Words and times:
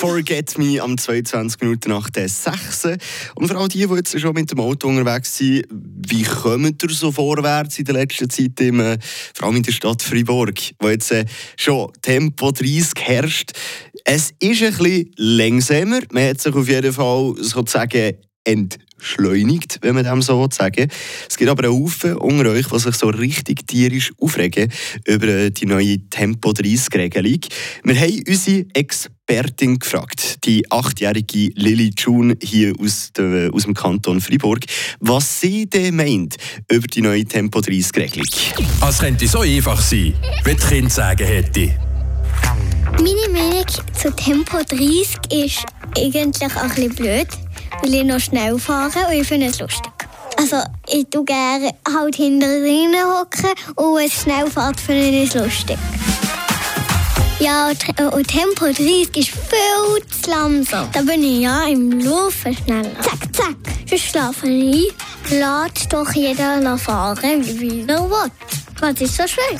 Forget 0.00 0.56
Me 0.56 0.80
am 0.80 0.96
22 0.96 1.60
Minuten 1.60 1.90
nach 1.90 2.08
der 2.08 2.26
6. 2.26 2.86
Und 3.34 3.48
vor 3.48 3.58
allem 3.58 3.68
die, 3.68 3.86
die 3.86 3.94
jetzt 3.96 4.18
schon 4.18 4.32
mit 4.32 4.50
dem 4.50 4.58
Auto 4.58 4.88
unterwegs 4.88 5.36
sind, 5.36 5.66
wie 5.70 6.22
kommt 6.22 6.82
ihr 6.82 6.88
so 6.88 7.12
vorwärts 7.12 7.78
in 7.78 7.84
der 7.84 7.96
letzten 7.96 8.30
Zeit, 8.30 8.58
im, 8.62 8.80
äh, 8.80 8.96
vor 9.34 9.48
allem 9.48 9.56
in 9.56 9.62
der 9.62 9.72
Stadt 9.72 10.02
Freiburg, 10.02 10.58
wo 10.78 10.88
jetzt 10.88 11.12
äh, 11.12 11.26
schon 11.54 11.92
Tempo 12.00 12.50
30 12.50 12.92
herrscht? 12.98 13.52
Es 14.04 14.30
ist 14.40 14.62
ein 14.62 14.72
bisschen 14.72 15.12
langsamer. 15.18 16.00
Man 16.12 16.30
hat 16.30 16.40
sich 16.40 16.54
auf 16.54 16.66
jeden 16.66 16.94
Fall 16.94 17.34
sozusagen 17.36 18.16
entschleunigt, 18.44 19.78
wenn 19.82 19.94
man 19.94 20.04
dem 20.04 20.22
so 20.22 20.48
sagen 20.50 20.88
Es 21.28 21.36
gibt 21.36 21.50
aber 21.50 21.64
einen 21.64 21.72
Haufen 21.72 22.16
unter 22.16 22.50
euch, 22.50 22.66
die 22.66 22.78
sich 22.78 22.94
so 22.94 23.08
richtig 23.08 23.66
tierisch 23.66 24.12
aufregen 24.18 24.70
über 25.06 25.50
die 25.50 25.66
neue 25.66 25.98
Tempo-30-Regelung. 26.08 27.40
Wir 27.84 28.00
haben 28.00 28.22
unsere 28.26 28.66
Expertin 28.72 29.78
gefragt, 29.78 30.44
die 30.44 30.70
achtjährige 30.70 31.50
Lily 31.54 31.92
June 31.96 32.36
hier 32.42 32.72
aus, 32.80 33.12
de, 33.12 33.50
aus 33.50 33.64
dem 33.64 33.74
Kanton 33.74 34.20
Freiburg, 34.20 34.60
was 35.00 35.40
sie 35.40 35.68
denn 35.68 35.96
meint 35.96 36.36
über 36.70 36.86
die 36.86 37.02
neue 37.02 37.24
Tempo-30-Regelung. 37.24 38.26
Es 38.88 38.98
könnte 38.98 39.28
so 39.28 39.40
einfach 39.40 39.80
sein, 39.80 40.14
wie 40.44 40.54
die 40.54 40.56
Kinder 40.56 40.90
sagen 40.90 41.26
hätte. 41.26 41.74
Meine 42.92 43.32
Meinung 43.32 43.66
zu 43.94 44.10
Tempo 44.14 44.58
30 44.58 45.16
ist 45.32 45.64
eigentlich 45.96 46.50
auch 46.50 46.56
ein 46.56 46.68
bisschen 46.68 46.94
blöd, 46.94 47.28
weil 47.82 47.94
ich 47.94 48.04
noch 48.04 48.20
schnell 48.20 48.58
fahre 48.58 49.06
und 49.06 49.12
ich 49.12 49.26
finde 49.26 49.46
es 49.46 49.60
lustig. 49.60 49.92
Also 50.36 50.56
ich 50.88 51.06
tue 51.10 51.24
gerne 51.24 51.70
halt 51.92 52.16
hinter 52.16 52.46
drinnen 52.46 53.04
hocken 53.04 53.50
und 53.76 53.96
wenn 53.96 54.06
es 54.06 54.22
schnell 54.22 54.50
fährt, 54.50 54.80
finde 54.80 55.08
ich 55.08 55.28
es 55.28 55.34
lustig. 55.34 55.78
Ja, 57.40 57.68
und, 57.68 58.12
und 58.12 58.28
Tempo 58.28 58.66
30 58.66 59.16
ist 59.16 59.30
viel 59.30 60.22
zu 60.22 60.30
langsam. 60.30 60.88
Da 60.92 61.00
bin 61.00 61.22
ich 61.22 61.40
ja 61.40 61.64
im 61.64 62.00
Laufen 62.00 62.54
schneller. 62.54 62.90
Zack, 63.00 63.34
zack, 63.34 63.56
sonst 63.88 64.04
schlafe 64.04 64.46
ich. 64.46 64.92
Lass 65.30 65.88
doch 65.88 66.12
jeder 66.12 66.76
fahren, 66.76 67.42
wie 67.44 67.80
er 67.88 68.10
will. 68.10 68.30
Was 68.80 69.00
ist 69.00 69.16
so 69.16 69.26
schwer? 69.26 69.58